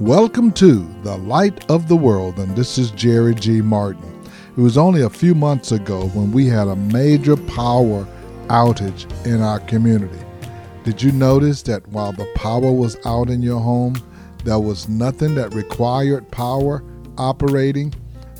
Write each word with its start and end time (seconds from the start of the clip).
Welcome 0.00 0.52
to 0.52 0.88
the 1.02 1.18
Light 1.18 1.70
of 1.70 1.86
the 1.86 1.94
World, 1.94 2.38
and 2.38 2.56
this 2.56 2.78
is 2.78 2.90
Jerry 2.92 3.34
G. 3.34 3.60
Martin. 3.60 4.24
It 4.56 4.60
was 4.62 4.78
only 4.78 5.02
a 5.02 5.10
few 5.10 5.34
months 5.34 5.72
ago 5.72 6.06
when 6.14 6.32
we 6.32 6.46
had 6.46 6.68
a 6.68 6.76
major 6.76 7.36
power 7.36 8.08
outage 8.46 9.04
in 9.26 9.42
our 9.42 9.60
community. 9.60 10.18
Did 10.84 11.02
you 11.02 11.12
notice 11.12 11.60
that 11.64 11.86
while 11.88 12.12
the 12.12 12.24
power 12.34 12.72
was 12.72 12.96
out 13.04 13.28
in 13.28 13.42
your 13.42 13.60
home, 13.60 13.94
there 14.42 14.58
was 14.58 14.88
nothing 14.88 15.34
that 15.34 15.52
required 15.52 16.30
power 16.30 16.82
operating? 17.18 17.92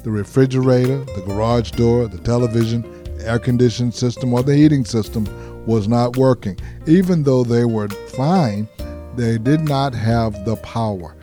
The 0.02 0.12
refrigerator, 0.12 1.04
the 1.04 1.24
garage 1.26 1.72
door, 1.72 2.08
the 2.08 2.20
television, 2.20 2.80
the 3.18 3.28
air 3.28 3.38
conditioning 3.38 3.92
system, 3.92 4.32
or 4.32 4.42
the 4.42 4.56
heating 4.56 4.86
system 4.86 5.26
was 5.66 5.88
not 5.88 6.16
working. 6.16 6.58
Even 6.86 7.22
though 7.22 7.44
they 7.44 7.66
were 7.66 7.88
fine, 7.88 8.66
they 9.14 9.36
did 9.36 9.60
not 9.60 9.92
have 9.94 10.46
the 10.46 10.56
power. 10.56 11.14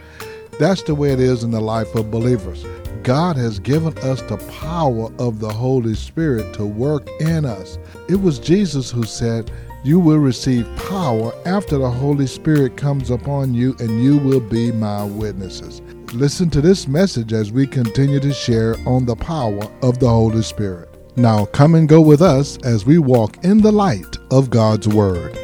That's 0.60 0.82
the 0.82 0.96
way 0.96 1.12
it 1.12 1.20
is 1.20 1.44
in 1.44 1.52
the 1.52 1.62
life 1.62 1.94
of 1.94 2.10
believers. 2.10 2.66
God 3.04 3.38
has 3.38 3.60
given 3.60 3.98
us 4.00 4.22
the 4.24 4.38
power 4.60 5.12
of 5.20 5.40
the 5.40 5.54
Holy 5.54 5.94
Spirit 5.94 6.54
to 6.56 6.66
work 6.66 7.08
in 7.20 7.46
us. 7.46 7.78
It 8.10 8.16
was 8.16 8.40
Jesus 8.40 8.92
who 8.92 9.04
said, 9.04 9.52
You 9.84 10.00
will 10.00 10.18
receive 10.18 10.68
power 10.90 11.32
after 11.46 11.78
the 11.78 11.90
Holy 11.90 12.28
Spirit 12.28 12.76
comes 12.76 13.12
upon 13.12 13.54
you, 13.54 13.76
and 13.80 14.04
you 14.04 14.18
will 14.18 14.40
be 14.40 14.72
my 14.72 15.04
witnesses. 15.04 15.82
Listen 16.14 16.50
to 16.50 16.60
this 16.60 16.88
message 16.88 17.34
as 17.34 17.52
we 17.52 17.68
continue 17.68 18.20
to 18.20 18.34
share 18.34 18.76
on 18.88 19.06
the 19.06 19.16
power 19.16 19.64
of 19.82 20.00
the 20.00 20.10
Holy 20.10 20.42
Spirit. 20.42 20.90
Now, 21.16 21.46
come 21.46 21.76
and 21.76 21.88
go 21.88 22.02
with 22.02 22.22
us 22.22 22.58
as 22.64 22.86
we 22.86 22.98
walk 22.98 23.44
in 23.44 23.62
the 23.62 23.72
light 23.72 24.18
of 24.32 24.50
God's 24.50 24.88
Word. 24.88 25.38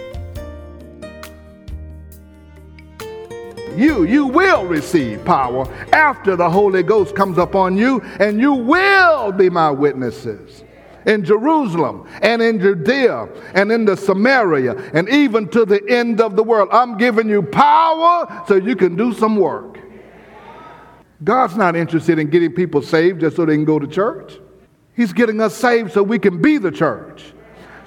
You, 3.78 4.04
you 4.04 4.28
will 4.28 4.66
receive 4.66 5.24
power 5.26 5.68
after 5.94 6.36
the 6.36 6.50
Holy 6.50 6.84
Ghost 6.84 7.16
comes 7.16 7.38
upon 7.38 7.78
you, 7.78 8.02
and 8.20 8.40
you 8.40 8.54
will 8.54 9.32
be 9.32 9.50
my 9.50 9.70
witnesses 9.70 10.64
in 11.06 11.24
Jerusalem 11.26 12.08
and 12.22 12.42
in 12.42 12.60
Judea 12.60 13.28
and 13.54 13.72
in 13.72 13.86
the 13.86 13.98
Samaria 13.98 14.76
and 14.94 15.10
even 15.10 15.48
to 15.50 15.66
the 15.66 15.82
end 15.90 16.22
of 16.22 16.36
the 16.36 16.44
world. 16.44 16.70
I'm 16.72 16.98
giving 16.98 17.28
you 17.30 17.42
power 17.42 18.44
so 18.48 18.56
you 18.56 18.76
can 18.76 18.96
do 18.96 19.14
some 19.14 19.36
work. 19.36 19.80
God's 21.24 21.56
not 21.56 21.76
interested 21.76 22.20
in 22.20 22.30
getting 22.30 22.54
people 22.54 22.82
saved 22.82 23.22
just 23.22 23.36
so 23.36 23.46
they 23.46 23.56
can 23.56 23.66
go 23.66 23.80
to 23.80 23.88
church. 23.88 24.40
He's 24.96 25.14
getting 25.14 25.42
us 25.42 25.56
saved 25.56 25.92
so 25.94 26.04
we 26.04 26.20
can 26.20 26.42
be 26.42 26.58
the 26.58 26.72
church 26.72 27.34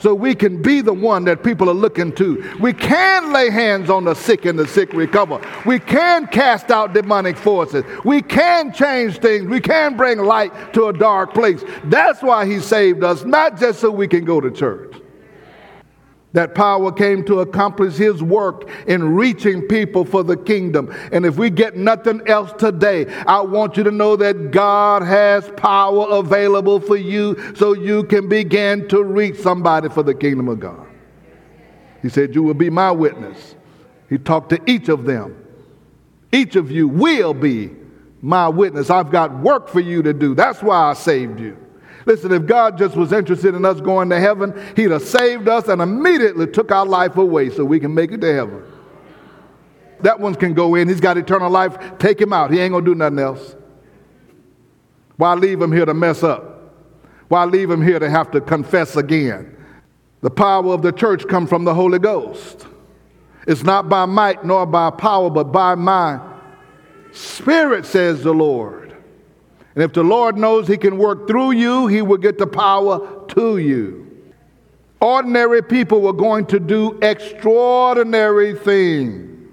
so 0.06 0.14
we 0.14 0.36
can 0.36 0.62
be 0.62 0.80
the 0.82 0.92
one 0.92 1.24
that 1.24 1.42
people 1.42 1.68
are 1.68 1.74
looking 1.74 2.12
to. 2.12 2.56
We 2.60 2.72
can 2.72 3.32
lay 3.32 3.50
hands 3.50 3.90
on 3.90 4.04
the 4.04 4.14
sick 4.14 4.44
and 4.44 4.56
the 4.56 4.68
sick 4.68 4.92
recover. 4.92 5.40
We 5.66 5.80
can 5.80 6.28
cast 6.28 6.70
out 6.70 6.94
demonic 6.94 7.36
forces. 7.36 7.82
We 8.04 8.22
can 8.22 8.72
change 8.72 9.18
things. 9.18 9.48
We 9.48 9.58
can 9.58 9.96
bring 9.96 10.18
light 10.18 10.72
to 10.74 10.86
a 10.86 10.92
dark 10.92 11.34
place. 11.34 11.64
That's 11.86 12.22
why 12.22 12.46
he 12.46 12.60
saved 12.60 13.02
us, 13.02 13.24
not 13.24 13.58
just 13.58 13.80
so 13.80 13.90
we 13.90 14.06
can 14.06 14.24
go 14.24 14.40
to 14.40 14.48
church. 14.48 14.95
That 16.32 16.54
power 16.54 16.92
came 16.92 17.24
to 17.26 17.40
accomplish 17.40 17.94
his 17.94 18.22
work 18.22 18.68
in 18.86 19.14
reaching 19.14 19.62
people 19.62 20.04
for 20.04 20.22
the 20.22 20.36
kingdom. 20.36 20.94
And 21.10 21.24
if 21.24 21.38
we 21.38 21.48
get 21.48 21.76
nothing 21.76 22.20
else 22.26 22.52
today, 22.58 23.06
I 23.26 23.40
want 23.40 23.76
you 23.76 23.84
to 23.84 23.90
know 23.90 24.16
that 24.16 24.50
God 24.50 25.02
has 25.02 25.50
power 25.56 26.06
available 26.10 26.78
for 26.78 26.96
you 26.96 27.54
so 27.56 27.72
you 27.72 28.04
can 28.04 28.28
begin 28.28 28.86
to 28.88 29.02
reach 29.02 29.36
somebody 29.36 29.88
for 29.88 30.02
the 30.02 30.14
kingdom 30.14 30.48
of 30.48 30.60
God. 30.60 30.86
He 32.02 32.08
said, 32.08 32.34
You 32.34 32.42
will 32.42 32.54
be 32.54 32.70
my 32.70 32.90
witness. 32.90 33.54
He 34.10 34.18
talked 34.18 34.50
to 34.50 34.60
each 34.70 34.88
of 34.88 35.04
them. 35.06 35.42
Each 36.32 36.54
of 36.56 36.70
you 36.70 36.86
will 36.86 37.34
be 37.34 37.70
my 38.20 38.48
witness. 38.48 38.90
I've 38.90 39.10
got 39.10 39.38
work 39.38 39.68
for 39.68 39.80
you 39.80 40.02
to 40.02 40.12
do. 40.12 40.34
That's 40.34 40.62
why 40.62 40.90
I 40.90 40.94
saved 40.94 41.40
you. 41.40 41.56
Listen, 42.06 42.32
if 42.32 42.46
God 42.46 42.78
just 42.78 42.96
was 42.96 43.12
interested 43.12 43.54
in 43.54 43.64
us 43.64 43.80
going 43.80 44.08
to 44.10 44.20
heaven, 44.20 44.54
He'd 44.76 44.92
have 44.92 45.02
saved 45.02 45.48
us 45.48 45.68
and 45.68 45.82
immediately 45.82 46.46
took 46.46 46.70
our 46.70 46.86
life 46.86 47.16
away 47.16 47.50
so 47.50 47.64
we 47.64 47.80
can 47.80 47.92
make 47.92 48.12
it 48.12 48.20
to 48.20 48.32
heaven. 48.32 48.62
That 50.00 50.20
one 50.20 50.34
can 50.34 50.54
go 50.54 50.76
in. 50.76 50.88
He's 50.88 51.00
got 51.00 51.18
eternal 51.18 51.50
life. 51.50 51.76
Take 51.98 52.20
him 52.20 52.32
out. 52.32 52.52
He 52.52 52.60
ain't 52.60 52.72
going 52.72 52.84
to 52.84 52.90
do 52.90 52.94
nothing 52.94 53.18
else. 53.18 53.56
Why 55.16 55.34
leave 55.34 55.60
him 55.60 55.72
here 55.72 55.86
to 55.86 55.94
mess 55.94 56.22
up? 56.22 56.74
Why 57.28 57.44
leave 57.44 57.70
him 57.70 57.82
here 57.82 57.98
to 57.98 58.08
have 58.08 58.30
to 58.32 58.40
confess 58.40 58.96
again? 58.96 59.56
The 60.20 60.30
power 60.30 60.72
of 60.72 60.82
the 60.82 60.92
church 60.92 61.26
comes 61.26 61.48
from 61.48 61.64
the 61.64 61.74
Holy 61.74 61.98
Ghost. 61.98 62.66
It's 63.46 63.62
not 63.62 63.88
by 63.88 64.06
might 64.06 64.44
nor 64.44 64.66
by 64.66 64.90
power, 64.90 65.30
but 65.30 65.44
by 65.44 65.74
my 65.74 66.20
spirit, 67.12 67.86
says 67.86 68.22
the 68.22 68.32
Lord. 68.32 68.85
And 69.76 69.84
if 69.84 69.92
the 69.92 70.02
Lord 70.02 70.38
knows 70.38 70.66
He 70.66 70.78
can 70.78 70.96
work 70.96 71.28
through 71.28 71.52
you, 71.52 71.86
He 71.86 72.02
will 72.02 72.16
get 72.16 72.38
the 72.38 72.46
power 72.46 73.24
to 73.28 73.58
you. 73.58 74.02
Ordinary 75.00 75.62
people 75.62 76.00
were 76.00 76.14
going 76.14 76.46
to 76.46 76.58
do 76.58 76.98
extraordinary 77.02 78.54
things. 78.54 79.52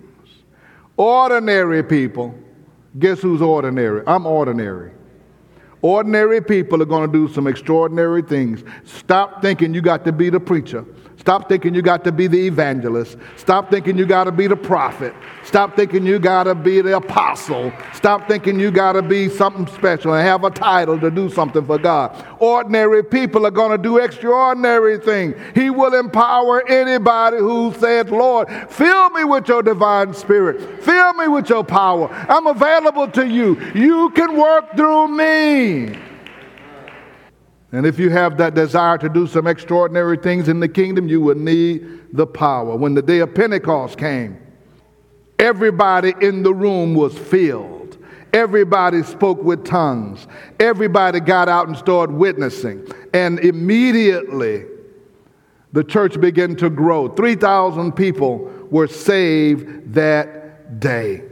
Ordinary 0.95 1.84
people. 1.84 2.34
Guess 2.97 3.22
who's 3.22 3.41
ordinary? 3.41 4.03
I'm 4.07 4.25
ordinary. 4.25 4.91
Ordinary 5.81 6.41
people 6.41 6.81
are 6.81 6.85
going 6.85 7.11
to 7.11 7.28
do 7.28 7.31
some 7.34 7.45
extraordinary 7.45 8.22
things. 8.22 8.63
Stop 8.85 9.41
thinking 9.41 9.73
you 9.73 9.81
got 9.81 10.05
to 10.05 10.13
be 10.13 10.29
the 10.29 10.40
preacher. 10.40 10.85
Stop 11.18 11.47
thinking 11.47 11.74
you 11.74 11.81
got 11.81 12.03
to 12.03 12.12
be 12.12 12.28
the 12.28 12.47
evangelist. 12.47 13.18
Stop 13.38 13.72
thinking 13.72 13.97
you 13.97 14.06
got 14.06 14.25
to 14.25 14.31
be 14.31 14.47
the 14.47 14.56
prophet. 14.56 15.13
Stop 15.44 15.75
thinking 15.75 16.06
you 16.06 16.19
got 16.19 16.44
to 16.44 16.56
be 16.56 16.81
the 16.81 16.97
apostle. 16.97 17.72
Stop 17.94 18.28
thinking 18.28 18.59
you 18.59 18.72
got 18.72 18.94
to 18.94 19.01
be 19.01 19.29
something 19.29 19.68
special 19.68 20.13
and 20.13 20.25
have 20.25 20.44
a 20.44 20.50
title 20.50 21.00
to 21.00 21.09
do 21.09 21.29
something 21.29 21.66
for 21.66 21.78
God. 21.78 22.25
Ordinary 22.40 23.03
people 23.03 23.46
are 23.46 23.52
going 23.52 23.72
to 23.72 23.81
do 23.81 23.97
extraordinary 23.97 24.97
things. 24.97 25.35
He 25.56 25.69
will 25.69 25.94
empower 25.94 26.68
anybody 26.68 27.38
who 27.38 27.73
says, 27.79 28.09
Lord, 28.09 28.50
fill 28.69 29.09
me 29.12 29.23
with 29.23 29.47
your 29.47 29.63
divine 29.63 30.13
spirit. 30.13 30.84
Fill 30.84 31.13
me 31.13 31.28
with 31.28 31.50
your 31.50 31.63
power. 31.63 32.09
I'm 32.29 32.47
available 32.47 33.07
to 33.12 33.28
you. 33.28 33.59
You 33.73 34.09
can 34.12 34.35
work 34.38 34.75
through 34.75 35.09
me. 35.09 35.97
And 37.73 37.88
if 37.88 37.97
you 37.97 38.11
have 38.11 38.38
that 38.38 38.53
desire 38.53 39.00
to 39.00 39.09
do 39.09 39.25
some 39.25 39.47
extraordinary 39.47 40.16
things 40.16 40.47
in 40.47 40.59
the 40.59 40.69
kingdom, 40.69 41.07
you 41.07 41.19
will 41.19 41.35
need 41.35 42.16
the 42.16 42.28
power. 42.28 42.78
When 42.78 42.94
the 42.94 43.01
day 43.01 43.17
of 43.17 43.34
Pentecost 43.34 43.97
came, 43.97 44.39
everybody 45.39 46.13
in 46.22 46.44
the 46.44 46.53
room 46.53 46.94
was 46.94 47.17
filled. 47.17 47.97
Everybody 48.31 49.01
spoke 49.01 49.41
with 49.41 49.66
tongues. 49.66 50.28
Everybody 50.59 51.19
got 51.19 51.50
out 51.50 51.67
and 51.67 51.75
started 51.75 52.16
witnessing. 52.16 52.88
And 53.11 53.39
immediately, 53.39 54.66
the 55.72 55.84
church 55.84 56.22
began 56.22 56.55
to 56.57 56.69
grow. 56.69 57.07
3,000 57.07 57.94
people 57.94 58.51
were 58.69 58.88
saved 58.88 59.95
that 59.95 60.79
day. 60.79 61.23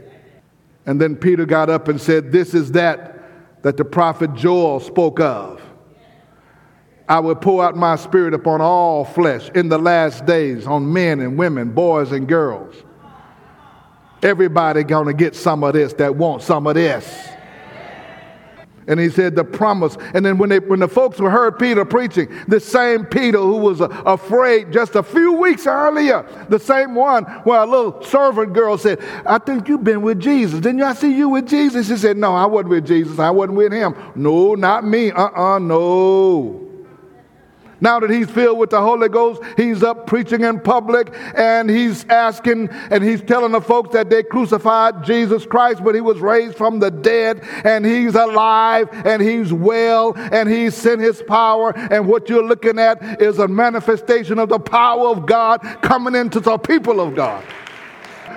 And 0.86 1.00
then 1.00 1.14
Peter 1.14 1.46
got 1.46 1.70
up 1.70 1.86
and 1.86 2.00
said, 2.00 2.32
This 2.32 2.52
is 2.52 2.72
that 2.72 3.62
that 3.62 3.76
the 3.76 3.84
prophet 3.84 4.34
Joel 4.34 4.80
spoke 4.80 5.20
of. 5.20 5.62
I 7.12 7.18
will 7.20 7.34
pour 7.34 7.62
out 7.62 7.76
my 7.76 7.96
spirit 7.96 8.32
upon 8.32 8.62
all 8.62 9.04
flesh 9.04 9.50
in 9.50 9.68
the 9.68 9.76
last 9.76 10.24
days, 10.24 10.66
on 10.66 10.90
men 10.90 11.20
and 11.20 11.36
women, 11.36 11.70
boys 11.70 12.10
and 12.10 12.26
girls. 12.26 12.74
Everybody 14.22 14.82
gonna 14.82 15.12
get 15.12 15.36
some 15.36 15.62
of 15.62 15.74
this 15.74 15.92
that 15.94 16.16
wants 16.16 16.46
some 16.46 16.66
of 16.66 16.74
this. 16.74 17.28
And 18.86 18.98
he 18.98 19.10
said 19.10 19.36
the 19.36 19.44
promise. 19.44 19.98
And 20.14 20.24
then 20.24 20.38
when, 20.38 20.48
they, 20.48 20.58
when 20.58 20.80
the 20.80 20.88
folks 20.88 21.18
heard 21.18 21.58
Peter 21.58 21.84
preaching, 21.84 22.30
the 22.48 22.58
same 22.58 23.04
Peter 23.04 23.36
who 23.36 23.58
was 23.58 23.82
uh, 23.82 23.88
afraid 24.06 24.72
just 24.72 24.94
a 24.94 25.02
few 25.02 25.34
weeks 25.34 25.66
earlier, 25.66 26.26
the 26.48 26.58
same 26.58 26.94
one 26.94 27.24
where 27.44 27.60
a 27.60 27.66
little 27.66 28.02
servant 28.04 28.54
girl 28.54 28.78
said, 28.78 29.04
I 29.26 29.36
think 29.36 29.68
you've 29.68 29.84
been 29.84 30.00
with 30.00 30.18
Jesus. 30.18 30.60
Didn't 30.60 30.78
you 30.78 30.86
I 30.86 30.94
see 30.94 31.14
you 31.14 31.28
with 31.28 31.46
Jesus? 31.46 31.88
He 31.88 31.96
said, 31.98 32.16
No, 32.16 32.34
I 32.34 32.46
wasn't 32.46 32.70
with 32.70 32.86
Jesus. 32.86 33.18
I 33.18 33.30
wasn't 33.30 33.58
with 33.58 33.70
him. 33.70 33.94
No, 34.14 34.54
not 34.54 34.86
me. 34.86 35.10
Uh-uh, 35.10 35.58
no. 35.58 36.71
Now 37.82 37.98
that 37.98 38.10
he's 38.10 38.30
filled 38.30 38.58
with 38.58 38.70
the 38.70 38.80
Holy 38.80 39.08
Ghost, 39.08 39.42
he's 39.56 39.82
up 39.82 40.06
preaching 40.06 40.42
in 40.42 40.60
public 40.60 41.12
and 41.34 41.68
he's 41.68 42.04
asking 42.04 42.68
and 42.70 43.02
he's 43.02 43.20
telling 43.20 43.50
the 43.50 43.60
folks 43.60 43.92
that 43.94 44.08
they 44.08 44.22
crucified 44.22 45.02
Jesus 45.02 45.44
Christ, 45.44 45.82
but 45.82 45.96
he 45.96 46.00
was 46.00 46.20
raised 46.20 46.56
from 46.56 46.78
the 46.78 46.92
dead 46.92 47.40
and 47.64 47.84
he's 47.84 48.14
alive 48.14 48.88
and 48.92 49.20
he's 49.20 49.52
well 49.52 50.14
and 50.16 50.48
he's 50.48 50.76
sent 50.76 51.00
his 51.00 51.20
power. 51.22 51.76
And 51.76 52.06
what 52.06 52.28
you're 52.28 52.44
looking 52.44 52.78
at 52.78 53.20
is 53.20 53.40
a 53.40 53.48
manifestation 53.48 54.38
of 54.38 54.48
the 54.48 54.60
power 54.60 55.08
of 55.08 55.26
God 55.26 55.58
coming 55.82 56.14
into 56.14 56.38
the 56.38 56.58
people 56.58 57.00
of 57.00 57.16
God. 57.16 57.44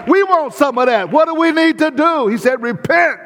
We 0.08 0.24
want 0.24 0.56
some 0.56 0.80
of 0.80 0.88
that. 0.88 1.12
What 1.12 1.28
do 1.28 1.36
we 1.36 1.52
need 1.52 1.78
to 1.78 1.92
do? 1.92 2.30
He 2.30 2.40
said, 2.40 2.64
repent 2.64 3.20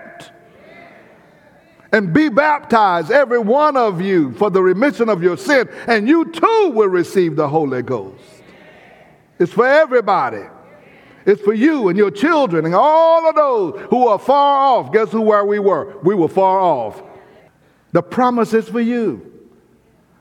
and 1.92 2.14
be 2.14 2.30
baptized, 2.30 3.12
every 3.12 3.40
one 3.40 3.76
of 3.76 4.02
you, 4.02 4.32
for 4.34 4.50
the 4.50 4.62
remission 4.62 5.10
of 5.10 5.24
your 5.24 5.38
sin, 5.38 5.68
and 5.88 6.08
you 6.08 6.26
too 6.32 6.72
will 6.74 6.88
receive 6.88 7.36
the 7.36 7.48
Holy 7.48 7.82
Ghost. 7.82 8.22
It's 9.40 9.54
for 9.54 9.66
everybody. 9.66 10.44
It's 11.26 11.42
for 11.42 11.54
you 11.54 11.90
and 11.90 11.98
your 11.98 12.12
children 12.12 12.66
and 12.66 12.76
all 12.76 13.28
of 13.28 13.36
those 13.36 13.88
who 13.90 14.08
are 14.08 14.20
far 14.20 14.58
off. 14.58 14.92
Guess 14.92 15.12
who 15.12 15.22
where 15.22 15.46
we 15.46 15.60
were? 15.60 15.98
We 16.04 16.16
were 16.16 16.28
far 16.28 16.60
off. 16.60 17.02
The 17.92 18.02
promise 18.02 18.54
is 18.54 18.68
for 18.68 18.80
you. 18.80 19.26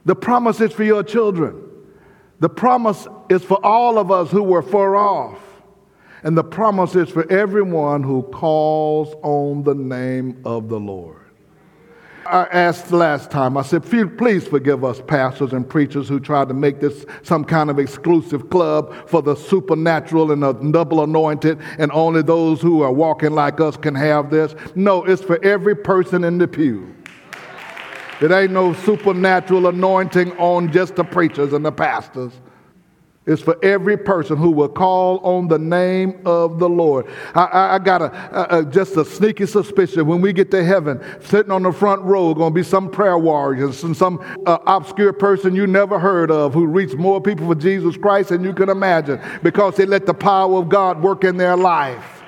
The 0.04 0.16
promise 0.16 0.60
is 0.60 0.72
for 0.72 0.84
your 0.84 1.02
children. 1.02 1.62
The 2.40 2.48
promise 2.48 3.06
is 3.28 3.42
for 3.42 3.64
all 3.64 3.98
of 3.98 4.10
us 4.10 4.30
who 4.30 4.42
were 4.42 4.62
far 4.62 4.96
off. 4.96 5.38
And 6.22 6.36
the 6.36 6.44
promise 6.44 6.94
is 6.94 7.08
for 7.08 7.30
everyone 7.30 8.02
who 8.02 8.22
calls 8.22 9.14
on 9.22 9.62
the 9.64 9.74
name 9.74 10.40
of 10.44 10.68
the 10.68 10.80
Lord. 10.80 11.27
I 12.30 12.44
asked 12.52 12.92
last 12.92 13.30
time, 13.30 13.56
I 13.56 13.62
said, 13.62 13.82
please 13.82 14.46
forgive 14.46 14.84
us 14.84 15.00
pastors 15.06 15.52
and 15.52 15.68
preachers 15.68 16.08
who 16.08 16.20
tried 16.20 16.48
to 16.48 16.54
make 16.54 16.78
this 16.78 17.06
some 17.22 17.44
kind 17.44 17.70
of 17.70 17.78
exclusive 17.78 18.50
club 18.50 18.94
for 19.08 19.22
the 19.22 19.34
supernatural 19.34 20.30
and 20.32 20.42
the 20.42 20.52
double 20.52 21.02
anointed, 21.02 21.58
and 21.78 21.90
only 21.92 22.22
those 22.22 22.60
who 22.60 22.82
are 22.82 22.92
walking 22.92 23.32
like 23.32 23.60
us 23.60 23.76
can 23.76 23.94
have 23.94 24.30
this. 24.30 24.54
No, 24.74 25.04
it's 25.04 25.22
for 25.22 25.42
every 25.44 25.74
person 25.74 26.22
in 26.24 26.38
the 26.38 26.46
pew. 26.46 26.94
It 28.20 28.30
ain't 28.30 28.52
no 28.52 28.72
supernatural 28.72 29.68
anointing 29.68 30.32
on 30.38 30.70
just 30.70 30.96
the 30.96 31.04
preachers 31.04 31.52
and 31.52 31.64
the 31.64 31.72
pastors 31.72 32.32
is 33.28 33.40
for 33.40 33.62
every 33.62 33.96
person 33.96 34.36
who 34.38 34.50
will 34.50 34.68
call 34.68 35.18
on 35.18 35.46
the 35.48 35.58
name 35.58 36.20
of 36.24 36.58
the 36.58 36.68
Lord. 36.68 37.06
I, 37.34 37.44
I, 37.44 37.74
I 37.74 37.78
got 37.78 38.00
a, 38.02 38.58
a, 38.58 38.64
just 38.64 38.96
a 38.96 39.04
sneaky 39.04 39.44
suspicion 39.44 40.06
when 40.06 40.22
we 40.22 40.32
get 40.32 40.50
to 40.52 40.64
heaven, 40.64 41.04
sitting 41.20 41.52
on 41.52 41.62
the 41.62 41.72
front 41.72 42.02
row, 42.02 42.32
going 42.34 42.52
to 42.52 42.54
be 42.54 42.62
some 42.64 42.90
prayer 42.90 43.18
warriors 43.18 43.84
and 43.84 43.94
some 43.94 44.18
uh, 44.46 44.58
obscure 44.66 45.12
person 45.12 45.54
you 45.54 45.66
never 45.66 45.98
heard 45.98 46.30
of 46.30 46.54
who 46.54 46.66
reached 46.66 46.96
more 46.96 47.20
people 47.20 47.46
for 47.46 47.54
Jesus 47.54 47.98
Christ 47.98 48.30
than 48.30 48.42
you 48.42 48.54
can 48.54 48.70
imagine 48.70 49.20
because 49.42 49.76
they 49.76 49.84
let 49.84 50.06
the 50.06 50.14
power 50.14 50.58
of 50.58 50.70
God 50.70 51.02
work 51.02 51.22
in 51.22 51.36
their 51.36 51.56
life. 51.56 52.22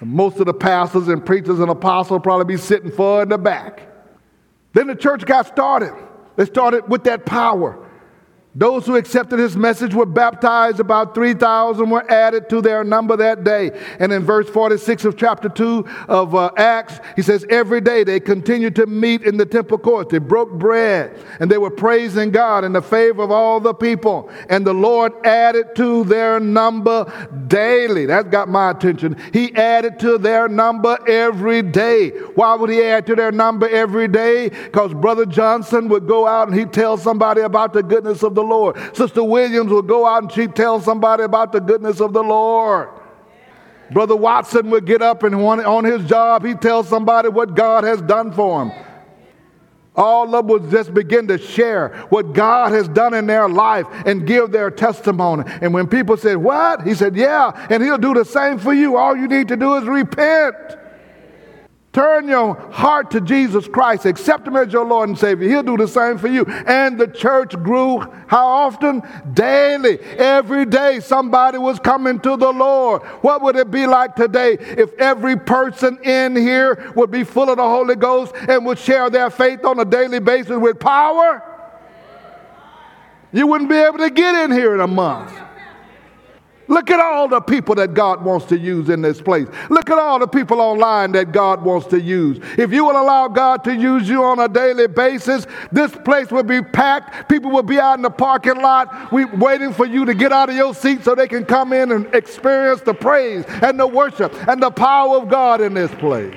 And 0.00 0.10
most 0.10 0.40
of 0.40 0.46
the 0.46 0.54
pastors 0.54 1.08
and 1.08 1.24
preachers 1.24 1.60
and 1.60 1.70
apostles 1.70 2.22
probably 2.22 2.46
be 2.46 2.56
sitting 2.56 2.90
far 2.90 3.24
in 3.24 3.28
the 3.28 3.36
back. 3.36 3.86
Then 4.72 4.86
the 4.86 4.94
church 4.94 5.26
got 5.26 5.46
started. 5.46 5.92
They 6.36 6.46
started 6.46 6.88
with 6.88 7.04
that 7.04 7.26
power. 7.26 7.86
Those 8.52 8.84
who 8.84 8.96
accepted 8.96 9.38
his 9.38 9.56
message 9.56 9.94
were 9.94 10.06
baptized. 10.06 10.80
About 10.80 11.14
3,000 11.14 11.88
were 11.88 12.10
added 12.10 12.48
to 12.50 12.60
their 12.60 12.82
number 12.82 13.16
that 13.16 13.44
day. 13.44 13.70
And 14.00 14.12
in 14.12 14.24
verse 14.24 14.50
46 14.50 15.04
of 15.04 15.16
chapter 15.16 15.48
2 15.48 15.84
of 16.08 16.34
uh, 16.34 16.50
Acts, 16.56 16.98
he 17.14 17.22
says, 17.22 17.46
Every 17.48 17.80
day 17.80 18.02
they 18.02 18.18
continued 18.18 18.74
to 18.76 18.86
meet 18.86 19.22
in 19.22 19.36
the 19.36 19.46
temple 19.46 19.78
courts. 19.78 20.10
They 20.10 20.18
broke 20.18 20.50
bread 20.50 21.16
and 21.38 21.48
they 21.48 21.58
were 21.58 21.70
praising 21.70 22.32
God 22.32 22.64
in 22.64 22.72
the 22.72 22.82
favor 22.82 23.22
of 23.22 23.30
all 23.30 23.60
the 23.60 23.72
people. 23.72 24.28
And 24.48 24.66
the 24.66 24.74
Lord 24.74 25.12
added 25.24 25.76
to 25.76 26.02
their 26.02 26.40
number 26.40 27.06
daily. 27.46 28.06
That 28.06 28.32
got 28.32 28.48
my 28.48 28.72
attention. 28.72 29.16
He 29.32 29.54
added 29.54 30.00
to 30.00 30.18
their 30.18 30.48
number 30.48 30.98
every 31.08 31.62
day. 31.62 32.08
Why 32.34 32.56
would 32.56 32.70
he 32.70 32.82
add 32.82 33.06
to 33.06 33.14
their 33.14 33.30
number 33.30 33.68
every 33.68 34.08
day? 34.08 34.48
Because 34.48 34.92
Brother 34.92 35.24
Johnson 35.24 35.88
would 35.88 36.08
go 36.08 36.26
out 36.26 36.48
and 36.48 36.58
he'd 36.58 36.72
tell 36.72 36.96
somebody 36.96 37.42
about 37.42 37.72
the 37.72 37.84
goodness 37.84 38.24
of 38.24 38.34
the 38.34 38.39
the 38.40 38.46
Lord. 38.46 38.96
Sister 38.96 39.22
Williams 39.22 39.70
would 39.70 39.86
go 39.86 40.06
out 40.06 40.22
and 40.22 40.32
she'd 40.32 40.56
tell 40.56 40.80
somebody 40.80 41.22
about 41.22 41.52
the 41.52 41.60
goodness 41.60 42.00
of 42.00 42.12
the 42.12 42.22
Lord. 42.22 42.88
Brother 43.90 44.16
Watson 44.16 44.70
would 44.70 44.86
get 44.86 45.02
up 45.02 45.22
and 45.22 45.34
on 45.34 45.84
his 45.84 46.04
job, 46.08 46.44
he'd 46.44 46.60
tell 46.60 46.84
somebody 46.84 47.28
what 47.28 47.54
God 47.54 47.84
has 47.84 48.00
done 48.02 48.32
for 48.32 48.64
him. 48.64 48.72
All 49.96 50.34
of 50.34 50.46
would 50.46 50.70
just 50.70 50.94
begin 50.94 51.26
to 51.28 51.36
share 51.36 52.06
what 52.10 52.32
God 52.32 52.72
has 52.72 52.88
done 52.88 53.12
in 53.12 53.26
their 53.26 53.48
life 53.48 53.86
and 54.06 54.26
give 54.26 54.52
their 54.52 54.70
testimony. 54.70 55.44
And 55.60 55.74
when 55.74 55.88
people 55.88 56.16
said, 56.16 56.36
What? 56.36 56.86
He 56.86 56.94
said, 56.94 57.16
Yeah, 57.16 57.66
and 57.68 57.82
he'll 57.82 57.98
do 57.98 58.14
the 58.14 58.24
same 58.24 58.58
for 58.58 58.72
you. 58.72 58.96
All 58.96 59.16
you 59.16 59.26
need 59.26 59.48
to 59.48 59.56
do 59.56 59.74
is 59.76 59.84
repent. 59.84 60.54
Turn 61.92 62.28
your 62.28 62.54
heart 62.70 63.10
to 63.10 63.20
Jesus 63.20 63.66
Christ. 63.66 64.06
Accept 64.06 64.46
Him 64.46 64.54
as 64.54 64.72
your 64.72 64.84
Lord 64.84 65.08
and 65.08 65.18
Savior. 65.18 65.48
He'll 65.48 65.64
do 65.64 65.76
the 65.76 65.88
same 65.88 66.18
for 66.18 66.28
you. 66.28 66.44
And 66.44 66.96
the 67.00 67.08
church 67.08 67.60
grew 67.64 67.98
how 68.28 68.46
often? 68.46 69.02
Daily. 69.34 69.98
Every 70.00 70.66
day 70.66 71.00
somebody 71.00 71.58
was 71.58 71.80
coming 71.80 72.20
to 72.20 72.36
the 72.36 72.52
Lord. 72.52 73.02
What 73.22 73.42
would 73.42 73.56
it 73.56 73.72
be 73.72 73.88
like 73.88 74.14
today 74.14 74.56
if 74.60 74.92
every 75.00 75.36
person 75.36 75.98
in 76.04 76.36
here 76.36 76.92
would 76.94 77.10
be 77.10 77.24
full 77.24 77.50
of 77.50 77.56
the 77.56 77.68
Holy 77.68 77.96
Ghost 77.96 78.34
and 78.48 78.64
would 78.66 78.78
share 78.78 79.10
their 79.10 79.28
faith 79.28 79.64
on 79.64 79.80
a 79.80 79.84
daily 79.84 80.20
basis 80.20 80.58
with 80.58 80.78
power? 80.78 81.42
You 83.32 83.48
wouldn't 83.48 83.70
be 83.70 83.76
able 83.76 83.98
to 83.98 84.10
get 84.10 84.36
in 84.44 84.52
here 84.52 84.74
in 84.74 84.80
a 84.80 84.86
month. 84.86 85.36
Look 86.70 86.88
at 86.88 87.00
all 87.00 87.26
the 87.26 87.40
people 87.40 87.74
that 87.74 87.94
God 87.94 88.24
wants 88.24 88.46
to 88.46 88.56
use 88.56 88.90
in 88.90 89.02
this 89.02 89.20
place. 89.20 89.48
Look 89.70 89.90
at 89.90 89.98
all 89.98 90.20
the 90.20 90.28
people 90.28 90.60
online 90.60 91.10
that 91.12 91.32
God 91.32 91.64
wants 91.64 91.88
to 91.88 92.00
use. 92.00 92.38
If 92.56 92.72
you 92.72 92.84
will 92.84 92.92
allow 92.92 93.26
God 93.26 93.64
to 93.64 93.74
use 93.74 94.08
you 94.08 94.22
on 94.22 94.38
a 94.38 94.48
daily 94.48 94.86
basis, 94.86 95.48
this 95.72 95.90
place 96.04 96.30
will 96.30 96.44
be 96.44 96.62
packed. 96.62 97.28
People 97.28 97.50
will 97.50 97.64
be 97.64 97.80
out 97.80 97.94
in 97.94 98.02
the 98.02 98.10
parking 98.10 98.62
lot 98.62 99.10
we, 99.10 99.24
waiting 99.24 99.72
for 99.72 99.84
you 99.84 100.04
to 100.04 100.14
get 100.14 100.30
out 100.30 100.48
of 100.48 100.54
your 100.54 100.72
seat 100.72 101.02
so 101.02 101.16
they 101.16 101.26
can 101.26 101.44
come 101.44 101.72
in 101.72 101.90
and 101.90 102.06
experience 102.14 102.82
the 102.82 102.94
praise 102.94 103.44
and 103.48 103.78
the 103.78 103.86
worship 103.88 104.32
and 104.48 104.62
the 104.62 104.70
power 104.70 105.16
of 105.16 105.28
God 105.28 105.60
in 105.60 105.74
this 105.74 105.90
place. 105.96 106.36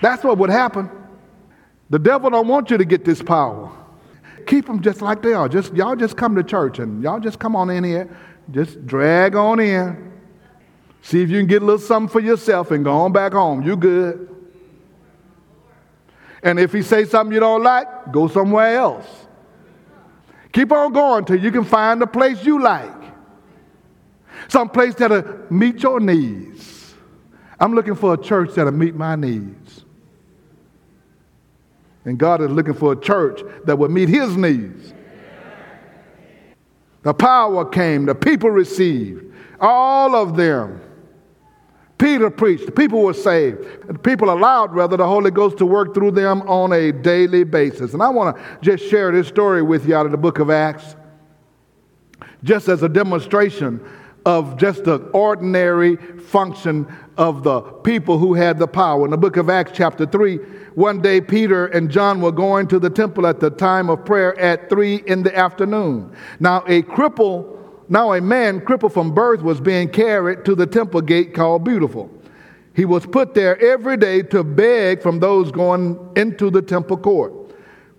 That's 0.00 0.24
what 0.24 0.38
would 0.38 0.50
happen. 0.50 0.90
The 1.90 2.00
devil 2.00 2.30
don't 2.30 2.48
want 2.48 2.72
you 2.72 2.78
to 2.78 2.84
get 2.84 3.04
this 3.04 3.22
power. 3.22 3.70
Keep 4.44 4.66
them 4.66 4.82
just 4.82 5.02
like 5.02 5.22
they 5.22 5.34
are. 5.34 5.48
Just 5.48 5.72
y'all 5.72 5.94
just 5.94 6.16
come 6.16 6.34
to 6.34 6.42
church 6.42 6.80
and 6.80 7.00
y'all 7.00 7.20
just 7.20 7.38
come 7.38 7.54
on 7.54 7.70
in 7.70 7.84
here 7.84 8.10
just 8.50 8.86
drag 8.86 9.34
on 9.34 9.60
in. 9.60 10.12
See 11.02 11.22
if 11.22 11.30
you 11.30 11.38
can 11.38 11.46
get 11.46 11.62
a 11.62 11.64
little 11.64 11.80
something 11.80 12.08
for 12.10 12.20
yourself 12.20 12.70
and 12.70 12.84
go 12.84 12.92
on 12.92 13.12
back 13.12 13.32
home. 13.32 13.62
You 13.62 13.76
good. 13.76 14.28
And 16.42 16.58
if 16.58 16.72
he 16.72 16.82
say 16.82 17.04
something 17.04 17.32
you 17.32 17.40
don't 17.40 17.62
like, 17.62 18.12
go 18.12 18.28
somewhere 18.28 18.76
else. 18.76 19.06
Keep 20.52 20.72
on 20.72 20.92
going 20.92 21.24
till 21.24 21.40
you 21.40 21.50
can 21.50 21.64
find 21.64 22.02
a 22.02 22.06
place 22.06 22.44
you 22.44 22.60
like. 22.60 22.90
Some 24.48 24.68
place 24.68 24.94
that'll 24.94 25.24
meet 25.50 25.82
your 25.82 26.00
needs. 26.00 26.94
I'm 27.58 27.74
looking 27.74 27.94
for 27.94 28.14
a 28.14 28.18
church 28.18 28.54
that'll 28.54 28.72
meet 28.72 28.94
my 28.94 29.16
needs. 29.16 29.84
And 32.04 32.18
God 32.18 32.40
is 32.42 32.50
looking 32.50 32.74
for 32.74 32.92
a 32.92 33.00
church 33.00 33.40
that 33.64 33.78
will 33.78 33.88
meet 33.88 34.08
his 34.08 34.36
needs. 34.36 34.92
The 37.02 37.14
power 37.14 37.64
came, 37.64 38.06
the 38.06 38.14
people 38.14 38.50
received, 38.50 39.32
all 39.60 40.14
of 40.14 40.36
them. 40.36 40.80
Peter 41.98 42.30
preached, 42.30 42.66
the 42.66 42.72
people 42.72 43.02
were 43.02 43.14
saved. 43.14 43.86
The 43.86 43.98
people 43.98 44.30
allowed, 44.30 44.74
rather, 44.74 44.96
the 44.96 45.06
Holy 45.06 45.30
Ghost 45.30 45.58
to 45.58 45.66
work 45.66 45.94
through 45.94 46.10
them 46.12 46.42
on 46.42 46.72
a 46.72 46.90
daily 46.90 47.44
basis. 47.44 47.92
And 47.92 48.02
I 48.02 48.08
want 48.08 48.36
to 48.36 48.58
just 48.60 48.90
share 48.90 49.12
this 49.12 49.28
story 49.28 49.62
with 49.62 49.86
you 49.86 49.94
out 49.94 50.06
of 50.06 50.10
the 50.10 50.18
book 50.18 50.40
of 50.40 50.50
Acts, 50.50 50.96
just 52.42 52.68
as 52.68 52.82
a 52.82 52.88
demonstration 52.88 53.80
of 54.26 54.56
just 54.56 54.82
the 54.84 54.96
ordinary 55.12 55.96
function 55.96 56.92
of 57.16 57.44
the 57.44 57.60
people 57.60 58.18
who 58.18 58.34
had 58.34 58.58
the 58.58 58.66
power. 58.66 59.04
In 59.04 59.12
the 59.12 59.16
book 59.16 59.36
of 59.36 59.48
Acts, 59.48 59.70
chapter 59.72 60.04
3, 60.04 60.40
one 60.74 61.00
day 61.00 61.20
Peter 61.20 61.66
and 61.66 61.90
John 61.90 62.20
were 62.20 62.32
going 62.32 62.66
to 62.68 62.78
the 62.78 62.90
temple 62.90 63.26
at 63.26 63.40
the 63.40 63.50
time 63.50 63.90
of 63.90 64.04
prayer 64.04 64.38
at 64.38 64.68
3 64.70 65.02
in 65.06 65.22
the 65.22 65.36
afternoon. 65.36 66.14
Now, 66.40 66.58
a 66.66 66.82
cripple, 66.82 67.58
now 67.88 68.12
a 68.12 68.20
man 68.20 68.60
crippled 68.60 68.92
from 68.92 69.14
birth 69.14 69.42
was 69.42 69.60
being 69.60 69.88
carried 69.88 70.44
to 70.44 70.54
the 70.54 70.66
temple 70.66 71.00
gate 71.00 71.34
called 71.34 71.64
Beautiful. 71.64 72.10
He 72.74 72.84
was 72.84 73.04
put 73.04 73.34
there 73.34 73.60
every 73.60 73.96
day 73.96 74.22
to 74.22 74.42
beg 74.42 75.02
from 75.02 75.20
those 75.20 75.52
going 75.52 76.12
into 76.16 76.50
the 76.50 76.62
temple 76.62 76.96
court. 76.96 77.32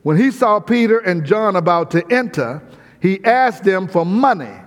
When 0.01 0.18
he 0.18 0.32
saw 0.32 0.60
Peter 0.60 1.00
and 1.00 1.25
John 1.25 1.56
about 1.56 1.92
to 1.92 2.06
enter, 2.12 2.62
he 3.01 3.24
asked 3.24 3.63
them 3.63 3.88
for 3.88 4.06
money. 4.06 4.60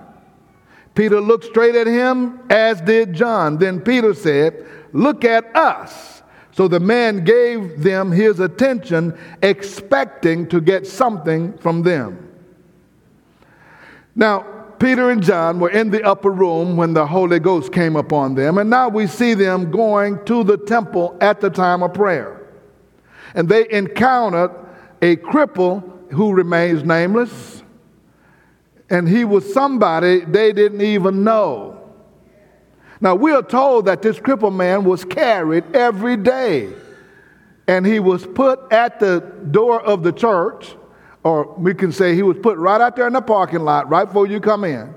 Peter 0.95 1.21
looked 1.21 1.45
straight 1.45 1.75
at 1.75 1.87
him, 1.87 2.41
as 2.49 2.81
did 2.81 3.13
John. 3.13 3.59
Then 3.59 3.81
Peter 3.81 4.15
said, 4.15 4.67
Look 4.93 5.25
at 5.25 5.55
us. 5.55 6.16
So 6.57 6.69
the 6.69 6.81
man 6.81 7.23
gave 7.23 7.83
them 7.83 8.11
his 8.11 8.41
attention, 8.41 9.19
expecting 9.43 10.49
to 10.49 10.59
get 10.59 10.87
something 10.87 11.59
from 11.59 11.83
them. 11.83 12.33
Now, 14.15 14.41
Peter 14.79 15.11
and 15.11 15.23
John 15.23 15.61
were 15.61 15.69
in 15.69 15.91
the 15.91 16.03
upper 16.03 16.31
room 16.31 16.79
when 16.79 16.95
the 16.95 17.07
Holy 17.07 17.41
Ghost 17.41 17.75
came 17.75 17.95
upon 17.95 18.37
them, 18.37 18.57
and 18.57 18.71
now 18.71 18.89
we 18.89 19.07
see 19.07 19.35
them 19.35 19.71
going 19.71 20.25
to 20.25 20.45
the 20.45 20.57
temple 20.57 21.15
at 21.21 21.43
the 21.43 21.51
time 21.51 21.83
of 21.83 21.93
prayer. 21.93 22.49
And 23.35 23.51
they 23.51 23.71
encountered 23.71 24.51
a 25.03 25.17
cripple 25.17 26.11
who 26.11 26.33
remains 26.33 26.85
nameless 26.85 27.63
and 28.89 29.07
he 29.07 29.27
was 29.27 29.53
somebody 29.53 30.21
they 30.21 30.55
didn't 30.55 30.81
even 30.81 31.23
know. 31.23 31.86
Now, 33.01 33.15
we 33.15 33.33
are 33.33 33.43
told 33.43 33.87
that 33.87 34.03
this 34.03 34.19
crippled 34.19 34.55
man 34.55 34.85
was 34.85 35.05
carried 35.05 35.65
every 35.75 36.17
day, 36.17 36.73
and 37.69 37.85
he 37.85 38.01
was 38.01 38.27
put 38.27 38.61
at 38.73 39.01
the 39.01 39.21
door 39.51 39.81
of 39.83 40.03
the 40.03 40.13
church, 40.13 40.75
or 41.23 41.55
we 41.59 41.75
can 41.75 41.93
say 41.93 42.15
he 42.15 42.23
was 42.23 42.39
put 42.43 42.57
right 42.59 42.81
out 42.81 42.97
there 42.97 43.07
in 43.07 43.13
the 43.13 43.21
parking 43.21 43.61
lot 43.61 43.89
right 43.91 44.07
before 44.07 44.27
you 44.27 44.41
come 44.41 44.65
in. 44.65 44.95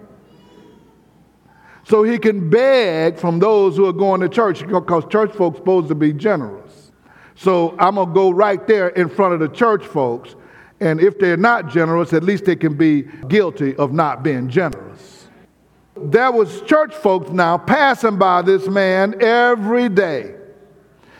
so 1.89 2.03
he 2.03 2.19
can 2.19 2.49
beg 2.51 3.17
from 3.17 3.39
those 3.39 3.75
who 3.75 3.87
are 3.87 3.93
going 3.93 4.21
to 4.21 4.29
church 4.29 4.65
because 4.67 5.03
church 5.09 5.31
folks 5.33 5.57
supposed 5.57 5.87
to 5.87 5.95
be 5.95 6.13
generous. 6.13 6.91
So 7.35 7.75
I'm 7.79 7.95
going 7.95 8.07
to 8.09 8.13
go 8.13 8.29
right 8.29 8.65
there 8.67 8.89
in 8.89 9.09
front 9.09 9.33
of 9.33 9.39
the 9.39 9.47
church 9.49 9.85
folks. 9.85 10.35
And 10.79 11.01
if 11.01 11.17
they're 11.17 11.35
not 11.35 11.67
generous, 11.69 12.13
at 12.13 12.23
least 12.23 12.45
they 12.45 12.55
can 12.55 12.75
be 12.75 13.03
guilty 13.27 13.75
of 13.77 13.91
not 13.91 14.23
being 14.23 14.49
generous. 14.49 15.18
There 16.03 16.31
was 16.31 16.61
church 16.61 16.93
folks 16.93 17.31
now 17.31 17.57
passing 17.57 18.17
by 18.17 18.41
this 18.41 18.67
man 18.67 19.21
every 19.21 19.89
day. 19.89 20.35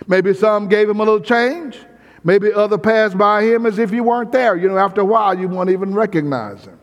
Maybe 0.08 0.34
some 0.34 0.68
gave 0.68 0.90
him 0.90 1.00
a 1.00 1.04
little 1.04 1.20
change. 1.20 1.78
Maybe 2.24 2.52
other 2.52 2.78
passed 2.78 3.18
by 3.18 3.44
him 3.44 3.66
as 3.66 3.80
if 3.80 3.92
you 3.92 4.04
weren't 4.04 4.32
there. 4.32 4.56
You 4.56 4.70
know, 4.70 4.78
after 4.78 5.02
a 5.02 5.06
while, 5.06 5.38
you 5.38 5.48
won't 5.48 5.70
even 5.70 5.94
recognize 5.94 6.66
him. 6.66 6.80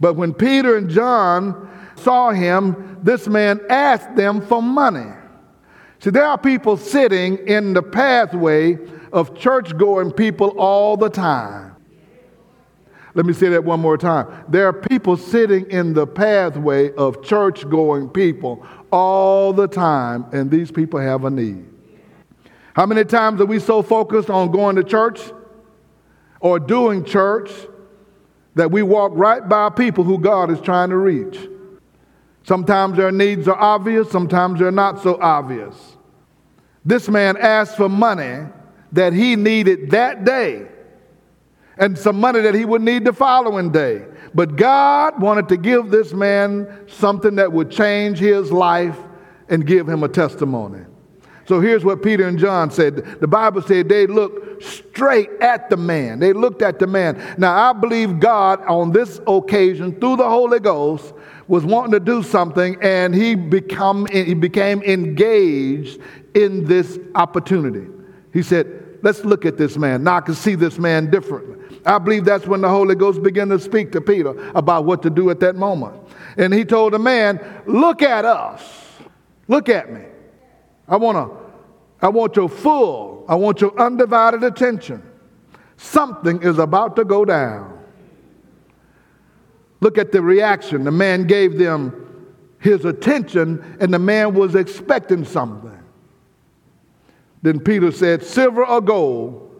But 0.00 0.14
when 0.14 0.32
Peter 0.32 0.76
and 0.76 0.88
John 0.88 1.68
saw 1.96 2.30
him, 2.30 2.98
this 3.02 3.26
man 3.28 3.60
asked 3.68 4.16
them 4.16 4.40
for 4.40 4.62
money. 4.62 5.12
See, 6.00 6.10
there 6.10 6.26
are 6.26 6.38
people 6.38 6.76
sitting 6.76 7.38
in 7.46 7.72
the 7.72 7.82
pathway 7.82 8.78
of 9.12 9.38
church 9.38 9.76
going 9.76 10.12
people 10.12 10.48
all 10.58 10.96
the 10.96 11.08
time. 11.08 11.73
Let 13.14 13.26
me 13.26 13.32
say 13.32 13.48
that 13.50 13.62
one 13.62 13.80
more 13.80 13.96
time. 13.96 14.44
There 14.48 14.66
are 14.66 14.72
people 14.72 15.16
sitting 15.16 15.70
in 15.70 15.94
the 15.94 16.06
pathway 16.06 16.92
of 16.94 17.22
church 17.22 17.68
going 17.68 18.08
people 18.08 18.66
all 18.90 19.52
the 19.52 19.68
time, 19.68 20.26
and 20.32 20.50
these 20.50 20.72
people 20.72 20.98
have 20.98 21.24
a 21.24 21.30
need. 21.30 21.64
How 22.74 22.86
many 22.86 23.04
times 23.04 23.40
are 23.40 23.46
we 23.46 23.60
so 23.60 23.82
focused 23.82 24.30
on 24.30 24.50
going 24.50 24.74
to 24.76 24.82
church 24.82 25.20
or 26.40 26.58
doing 26.58 27.04
church 27.04 27.50
that 28.56 28.72
we 28.72 28.82
walk 28.82 29.12
right 29.14 29.48
by 29.48 29.70
people 29.70 30.02
who 30.02 30.18
God 30.18 30.50
is 30.50 30.60
trying 30.60 30.90
to 30.90 30.96
reach? 30.96 31.38
Sometimes 32.42 32.96
their 32.96 33.12
needs 33.12 33.46
are 33.46 33.56
obvious, 33.56 34.10
sometimes 34.10 34.58
they're 34.58 34.72
not 34.72 35.00
so 35.02 35.18
obvious. 35.20 35.96
This 36.84 37.08
man 37.08 37.36
asked 37.36 37.76
for 37.76 37.88
money 37.88 38.46
that 38.90 39.12
he 39.12 39.36
needed 39.36 39.92
that 39.92 40.24
day 40.24 40.66
and 41.78 41.98
some 41.98 42.20
money 42.20 42.40
that 42.40 42.54
he 42.54 42.64
would 42.64 42.82
need 42.82 43.04
the 43.04 43.12
following 43.12 43.70
day. 43.70 44.04
But 44.34 44.56
God 44.56 45.20
wanted 45.20 45.48
to 45.48 45.56
give 45.56 45.90
this 45.90 46.12
man 46.12 46.86
something 46.88 47.36
that 47.36 47.52
would 47.52 47.70
change 47.70 48.18
his 48.18 48.50
life 48.50 48.98
and 49.48 49.66
give 49.66 49.88
him 49.88 50.02
a 50.02 50.08
testimony. 50.08 50.84
So 51.46 51.60
here's 51.60 51.84
what 51.84 52.02
Peter 52.02 52.26
and 52.26 52.38
John 52.38 52.70
said. 52.70 53.20
The 53.20 53.28
Bible 53.28 53.60
said 53.60 53.88
they 53.88 54.06
looked 54.06 54.62
straight 54.62 55.28
at 55.40 55.68
the 55.68 55.76
man. 55.76 56.18
They 56.18 56.32
looked 56.32 56.62
at 56.62 56.78
the 56.78 56.86
man. 56.86 57.34
Now, 57.36 57.54
I 57.54 57.72
believe 57.74 58.18
God 58.18 58.62
on 58.62 58.92
this 58.92 59.20
occasion, 59.26 60.00
through 60.00 60.16
the 60.16 60.28
Holy 60.28 60.58
Ghost, 60.58 61.12
was 61.46 61.64
wanting 61.64 61.92
to 61.92 62.00
do 62.00 62.22
something 62.22 62.78
and 62.80 63.14
he 63.14 63.34
become 63.34 64.06
he 64.06 64.32
became 64.32 64.82
engaged 64.82 66.00
in 66.34 66.64
this 66.64 66.98
opportunity. 67.14 67.86
He 68.32 68.42
said, 68.42 68.98
"Let's 69.02 69.24
look 69.26 69.44
at 69.44 69.58
this 69.58 69.76
man. 69.76 70.04
Now 70.04 70.16
I 70.16 70.20
can 70.22 70.34
see 70.34 70.54
this 70.54 70.78
man 70.78 71.10
differently." 71.10 71.56
I 71.86 71.98
believe 71.98 72.24
that's 72.24 72.46
when 72.46 72.60
the 72.60 72.68
Holy 72.68 72.94
Ghost 72.94 73.22
began 73.22 73.48
to 73.50 73.58
speak 73.58 73.92
to 73.92 74.00
Peter 74.00 74.50
about 74.54 74.84
what 74.84 75.02
to 75.02 75.10
do 75.10 75.30
at 75.30 75.40
that 75.40 75.56
moment. 75.56 75.94
And 76.36 76.52
he 76.52 76.64
told 76.64 76.92
the 76.92 76.98
man, 76.98 77.40
"Look 77.66 78.02
at 78.02 78.24
us. 78.24 78.62
Look 79.48 79.68
at 79.68 79.92
me. 79.92 80.02
I 80.88 80.96
want 80.96 81.16
to 81.16 81.36
I 82.00 82.08
want 82.08 82.36
your 82.36 82.48
full, 82.48 83.24
I 83.28 83.34
want 83.34 83.60
your 83.60 83.78
undivided 83.80 84.44
attention. 84.44 85.02
Something 85.76 86.42
is 86.42 86.58
about 86.58 86.96
to 86.96 87.04
go 87.04 87.24
down." 87.24 87.78
Look 89.80 89.98
at 89.98 90.12
the 90.12 90.22
reaction. 90.22 90.84
The 90.84 90.90
man 90.90 91.26
gave 91.26 91.58
them 91.58 91.92
his 92.58 92.86
attention, 92.86 93.76
and 93.80 93.92
the 93.92 93.98
man 93.98 94.32
was 94.32 94.54
expecting 94.54 95.24
something. 95.24 95.78
Then 97.42 97.60
Peter 97.60 97.92
said, 97.92 98.22
Silver 98.22 98.64
or 98.64 98.80
gold 98.80 99.53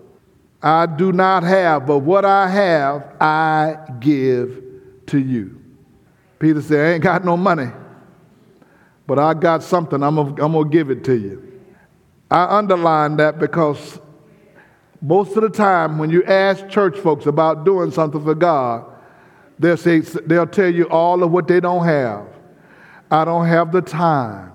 I 0.64 0.86
do 0.86 1.12
not 1.12 1.44
have, 1.44 1.86
but 1.86 1.98
what 1.98 2.24
I 2.24 2.48
have 2.48 3.14
I 3.20 3.76
give 4.00 4.62
to 5.06 5.18
you. 5.18 5.60
Peter 6.38 6.60
said, 6.60 6.86
I 6.86 6.92
ain't 6.94 7.02
got 7.02 7.24
no 7.24 7.36
money, 7.36 7.70
but 9.06 9.18
I 9.18 9.34
got 9.34 9.62
something. 9.62 10.02
I'm 10.02 10.16
going 10.16 10.52
to 10.52 10.64
give 10.68 10.90
it 10.90 11.04
to 11.04 11.14
you. 11.14 11.60
I 12.30 12.56
underline 12.58 13.16
that 13.18 13.38
because 13.38 14.00
most 15.00 15.36
of 15.36 15.42
the 15.42 15.50
time 15.50 15.98
when 15.98 16.10
you 16.10 16.24
ask 16.24 16.68
church 16.68 16.98
folks 16.98 17.26
about 17.26 17.64
doing 17.64 17.90
something 17.92 18.24
for 18.24 18.34
God, 18.34 18.86
They'll, 19.58 19.76
say, 19.76 20.00
they'll 20.00 20.46
tell 20.46 20.72
you 20.72 20.88
all 20.88 21.22
of 21.22 21.30
what 21.30 21.46
they 21.46 21.60
don't 21.60 21.84
have. 21.84 22.26
I 23.10 23.24
don't 23.24 23.46
have 23.46 23.70
the 23.70 23.82
time. 23.82 24.52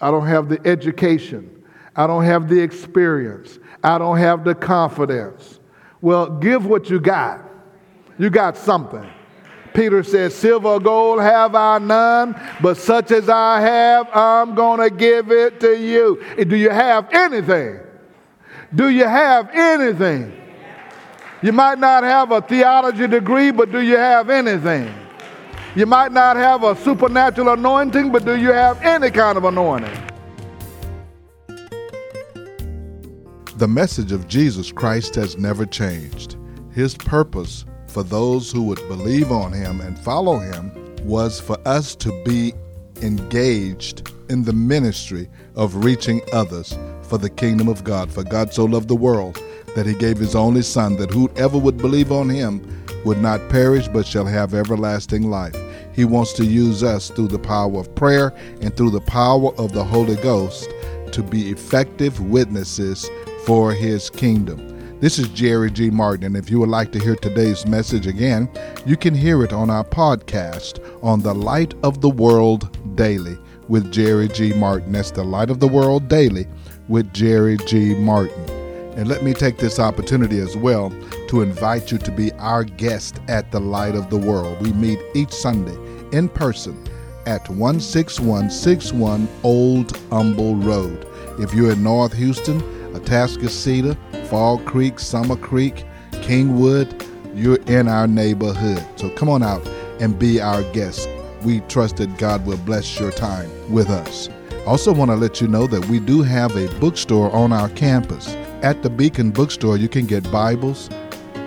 I 0.00 0.10
don't 0.10 0.26
have 0.26 0.48
the 0.48 0.64
education. 0.66 1.55
I 1.96 2.06
don't 2.06 2.24
have 2.24 2.48
the 2.48 2.60
experience. 2.60 3.58
I 3.82 3.98
don't 3.98 4.18
have 4.18 4.44
the 4.44 4.54
confidence. 4.54 5.60
Well, 6.00 6.28
give 6.30 6.66
what 6.66 6.90
you 6.90 7.00
got. 7.00 7.42
You 8.18 8.30
got 8.30 8.56
something. 8.56 9.08
Peter 9.74 10.02
says, 10.02 10.34
Silver 10.34 10.68
or 10.68 10.80
gold 10.80 11.20
have 11.20 11.54
I 11.54 11.78
none, 11.78 12.34
but 12.62 12.76
such 12.78 13.10
as 13.10 13.28
I 13.28 13.60
have, 13.60 14.08
I'm 14.14 14.54
going 14.54 14.80
to 14.80 14.94
give 14.94 15.30
it 15.30 15.60
to 15.60 15.78
you. 15.78 16.22
Do 16.44 16.56
you 16.56 16.70
have 16.70 17.12
anything? 17.12 17.80
Do 18.74 18.88
you 18.88 19.04
have 19.04 19.50
anything? 19.52 20.32
You 21.42 21.52
might 21.52 21.78
not 21.78 22.02
have 22.04 22.32
a 22.32 22.40
theology 22.40 23.06
degree, 23.06 23.50
but 23.50 23.70
do 23.70 23.80
you 23.80 23.96
have 23.96 24.30
anything? 24.30 24.92
You 25.74 25.84
might 25.84 26.10
not 26.10 26.36
have 26.36 26.62
a 26.62 26.74
supernatural 26.76 27.50
anointing, 27.50 28.10
but 28.10 28.24
do 28.24 28.34
you 28.36 28.52
have 28.52 28.80
any 28.82 29.10
kind 29.10 29.36
of 29.36 29.44
anointing? 29.44 30.05
The 33.56 33.66
message 33.66 34.12
of 34.12 34.28
Jesus 34.28 34.70
Christ 34.70 35.14
has 35.14 35.38
never 35.38 35.64
changed. 35.64 36.36
His 36.72 36.94
purpose 36.94 37.64
for 37.86 38.02
those 38.02 38.52
who 38.52 38.62
would 38.64 38.86
believe 38.86 39.32
on 39.32 39.50
him 39.50 39.80
and 39.80 39.98
follow 39.98 40.36
him 40.36 40.70
was 41.04 41.40
for 41.40 41.56
us 41.64 41.94
to 41.96 42.12
be 42.22 42.52
engaged 43.00 44.12
in 44.28 44.44
the 44.44 44.52
ministry 44.52 45.30
of 45.54 45.86
reaching 45.86 46.20
others 46.34 46.76
for 47.00 47.16
the 47.16 47.30
kingdom 47.30 47.66
of 47.66 47.82
God. 47.82 48.12
For 48.12 48.22
God 48.24 48.52
so 48.52 48.66
loved 48.66 48.88
the 48.88 48.94
world 48.94 49.42
that 49.74 49.86
he 49.86 49.94
gave 49.94 50.18
his 50.18 50.34
only 50.34 50.60
Son, 50.60 50.96
that 50.96 51.10
whoever 51.10 51.56
would 51.56 51.78
believe 51.78 52.12
on 52.12 52.28
him 52.28 52.84
would 53.06 53.22
not 53.22 53.48
perish 53.48 53.88
but 53.88 54.06
shall 54.06 54.26
have 54.26 54.52
everlasting 54.52 55.30
life. 55.30 55.56
He 55.94 56.04
wants 56.04 56.34
to 56.34 56.44
use 56.44 56.82
us 56.82 57.08
through 57.08 57.28
the 57.28 57.38
power 57.38 57.80
of 57.80 57.94
prayer 57.94 58.34
and 58.60 58.76
through 58.76 58.90
the 58.90 59.00
power 59.00 59.54
of 59.54 59.72
the 59.72 59.84
Holy 59.84 60.16
Ghost 60.16 60.68
to 61.12 61.22
be 61.22 61.50
effective 61.50 62.20
witnesses 62.20 63.08
for 63.46 63.72
his 63.72 64.10
kingdom. 64.10 64.98
This 64.98 65.20
is 65.20 65.28
Jerry 65.28 65.70
G. 65.70 65.88
Martin, 65.88 66.24
and 66.24 66.36
if 66.36 66.50
you 66.50 66.58
would 66.58 66.68
like 66.68 66.90
to 66.92 66.98
hear 66.98 67.14
today's 67.14 67.64
message 67.64 68.08
again, 68.08 68.50
you 68.84 68.96
can 68.96 69.14
hear 69.14 69.44
it 69.44 69.52
on 69.52 69.70
our 69.70 69.84
podcast 69.84 70.80
on 71.02 71.20
the 71.20 71.34
Light 71.34 71.74
of 71.84 72.00
the 72.00 72.08
World 72.08 72.96
Daily 72.96 73.38
with 73.68 73.92
Jerry 73.92 74.26
G. 74.28 74.52
Martin. 74.52 74.92
That's 74.92 75.12
the 75.12 75.22
Light 75.22 75.50
of 75.50 75.60
the 75.60 75.68
World 75.68 76.08
Daily 76.08 76.46
with 76.88 77.12
Jerry 77.12 77.56
G. 77.66 77.94
Martin. 77.94 78.50
And 78.96 79.06
let 79.06 79.22
me 79.22 79.32
take 79.32 79.58
this 79.58 79.78
opportunity 79.78 80.40
as 80.40 80.56
well 80.56 80.90
to 81.28 81.42
invite 81.42 81.92
you 81.92 81.98
to 81.98 82.10
be 82.10 82.32
our 82.32 82.64
guest 82.64 83.20
at 83.28 83.52
the 83.52 83.60
Light 83.60 83.94
of 83.94 84.10
the 84.10 84.16
World. 84.18 84.60
We 84.60 84.72
meet 84.72 84.98
each 85.14 85.32
Sunday 85.32 85.76
in 86.16 86.28
person 86.28 86.82
at 87.26 87.46
16161 87.46 89.28
Old 89.44 89.96
Humble 90.10 90.56
Road. 90.56 91.06
If 91.38 91.52
you're 91.52 91.72
in 91.72 91.82
North 91.82 92.14
Houston, 92.14 92.75
Atascocita, 92.98 93.96
Fall 94.26 94.58
Creek, 94.58 94.98
Summer 94.98 95.36
Creek, 95.36 95.84
Kingwood, 96.12 97.04
you're 97.34 97.62
in 97.66 97.88
our 97.88 98.06
neighborhood. 98.06 98.84
So 98.96 99.10
come 99.10 99.28
on 99.28 99.42
out 99.42 99.66
and 100.00 100.18
be 100.18 100.40
our 100.40 100.62
guest. 100.72 101.08
We 101.44 101.60
trust 101.60 101.96
that 101.98 102.16
God 102.18 102.46
will 102.46 102.56
bless 102.58 102.98
your 102.98 103.12
time 103.12 103.50
with 103.70 103.88
us. 103.90 104.28
Also, 104.66 104.92
want 104.92 105.10
to 105.12 105.16
let 105.16 105.40
you 105.40 105.46
know 105.46 105.66
that 105.68 105.86
we 105.86 106.00
do 106.00 106.22
have 106.22 106.56
a 106.56 106.66
bookstore 106.80 107.30
on 107.30 107.52
our 107.52 107.68
campus. 107.70 108.28
At 108.62 108.82
the 108.82 108.90
Beacon 108.90 109.30
Bookstore, 109.30 109.76
you 109.76 109.88
can 109.88 110.06
get 110.06 110.28
Bibles, 110.32 110.90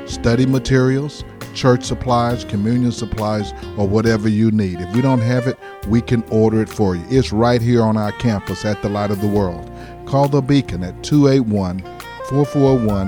study 0.06 0.46
materials, 0.46 1.25
church 1.53 1.84
supplies, 1.84 2.44
communion 2.46 2.91
supplies, 2.91 3.53
or 3.77 3.88
whatever 3.88 4.29
you 4.29 4.51
need. 4.51 4.79
If 4.79 4.96
we 4.96 5.01
don't 5.01 5.22
have 5.22 5.48
it, 5.48 5.58
we 5.88 6.01
can 6.01 6.24
order 6.29 6.62
it 6.62 6.70
for 6.70 6.96
you. 6.96 7.03
It's 7.10 7.32
right 7.32 7.62
here 7.62 7.82
on 7.82 7.98
our 7.98 8.12
campus 8.13 8.65
at 8.65 8.82
the 8.82 8.89
Light 8.89 9.12
of 9.12 9.22
the 9.22 9.27
World. 9.27 9.70
Call 10.06 10.27
the 10.27 10.41
Beacon 10.41 10.84
at 10.84 11.03
281 11.03 11.82
441 12.29 13.08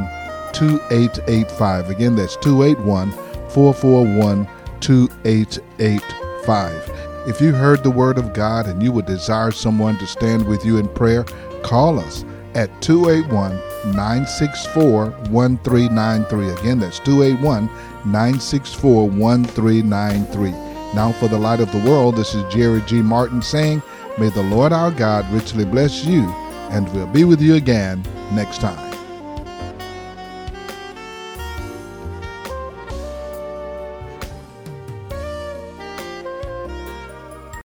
2885. 0.53 1.89
Again, 1.89 2.15
that's 2.15 2.35
281 2.37 3.11
441 3.49 4.47
2885. 4.79 6.91
If 7.27 7.39
you 7.39 7.53
heard 7.53 7.83
the 7.83 7.91
word 7.91 8.17
of 8.17 8.33
God 8.33 8.65
and 8.65 8.81
you 8.81 8.91
would 8.91 9.05
desire 9.05 9.51
someone 9.51 9.97
to 9.99 10.07
stand 10.07 10.47
with 10.47 10.65
you 10.65 10.77
in 10.77 10.87
prayer, 10.87 11.23
call 11.61 11.99
us 11.99 12.25
at 12.55 12.69
281 12.81 13.55
964 13.95 15.09
1393. 15.29 16.49
Again, 16.49 16.79
that's 16.79 16.99
281 16.99 17.65
964 18.05 19.09
1393. 19.09 20.51
Now, 20.93 21.11
for 21.13 21.27
the 21.27 21.39
light 21.39 21.61
of 21.61 21.71
the 21.71 21.89
world, 21.89 22.15
this 22.15 22.35
is 22.35 22.53
Jerry 22.53 22.81
G. 22.81 23.01
Martin 23.01 23.41
saying, 23.41 23.81
May 24.17 24.29
the 24.29 24.43
Lord 24.43 24.73
our 24.73 24.91
God 24.91 25.29
richly 25.31 25.65
bless 25.65 26.03
you, 26.03 26.23
and 26.69 26.91
we'll 26.93 27.07
be 27.07 27.23
with 27.23 27.41
you 27.41 27.55
again 27.55 28.03
next 28.33 28.59
time. 28.59 28.90